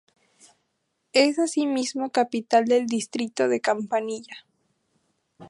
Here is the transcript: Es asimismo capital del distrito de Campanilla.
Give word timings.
Es 1.13 1.37
asimismo 1.37 2.09
capital 2.09 2.65
del 2.65 2.87
distrito 2.87 3.47
de 3.47 3.61
Campanilla. 3.61 4.47